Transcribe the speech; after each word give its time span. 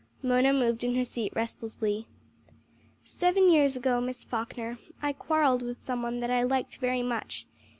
Mona 0.23 0.51
moved 0.51 0.83
in 0.83 0.95
her 0.95 1.05
seat 1.05 1.31
restlessly. 1.35 2.07
"Seven 3.05 3.51
years 3.51 3.77
ago, 3.77 4.01
Miss 4.01 4.23
Falkner, 4.23 4.79
I 4.99 5.13
quarrelled 5.13 5.61
with 5.61 5.79
some 5.83 6.01
one 6.01 6.21
that 6.21 6.31
I 6.31 6.41
liked 6.41 6.77
very 6.79 7.03
much. 7.03 7.45